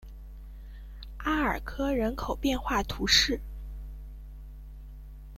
[1.17, 3.39] 阿尔科人口变化图示